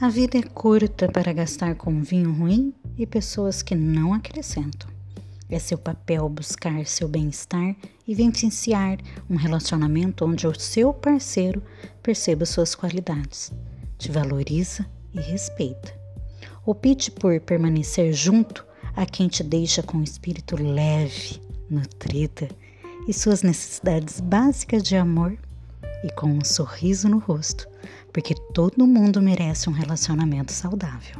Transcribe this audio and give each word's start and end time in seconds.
A 0.00 0.08
vida 0.08 0.36
é 0.36 0.42
curta 0.42 1.08
para 1.08 1.32
gastar 1.32 1.76
com 1.76 2.02
vinho 2.02 2.32
ruim 2.32 2.74
e 2.98 3.06
pessoas 3.06 3.62
que 3.62 3.76
não 3.76 4.12
acrescentam. 4.12 4.90
É 5.48 5.56
seu 5.60 5.78
papel 5.78 6.28
buscar 6.28 6.84
seu 6.84 7.06
bem-estar 7.06 7.76
e 8.06 8.12
vivenciar 8.12 8.98
um 9.30 9.36
relacionamento 9.36 10.24
onde 10.24 10.48
o 10.48 10.58
seu 10.58 10.92
parceiro 10.92 11.62
perceba 12.02 12.44
suas 12.44 12.74
qualidades, 12.74 13.52
te 13.96 14.10
valoriza 14.10 14.84
e 15.14 15.20
respeita. 15.20 15.94
Opte 16.66 17.12
por 17.12 17.38
permanecer 17.40 18.12
junto 18.12 18.66
a 18.96 19.06
quem 19.06 19.28
te 19.28 19.44
deixa 19.44 19.80
com 19.80 19.98
o 19.98 20.04
espírito 20.04 20.60
leve, 20.60 21.40
nutrida 21.70 22.48
e 23.06 23.12
suas 23.12 23.44
necessidades 23.44 24.18
básicas 24.18 24.82
de 24.82 24.96
amor 24.96 25.38
e 26.04 26.12
com 26.12 26.26
um 26.26 26.44
sorriso 26.44 27.08
no 27.08 27.18
rosto, 27.18 27.66
porque 28.12 28.34
todo 28.52 28.86
mundo 28.86 29.22
merece 29.22 29.70
um 29.70 29.72
relacionamento 29.72 30.52
saudável. 30.52 31.16